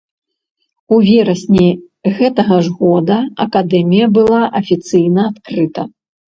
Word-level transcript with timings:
У 0.95 0.97
верасні 1.09 1.67
гэтага 2.21 2.55
ж 2.69 2.75
года 2.81 3.19
акадэмія 3.47 4.11
была 4.19 4.43
афіцыйна 4.65 5.31
адкрыта. 5.33 5.81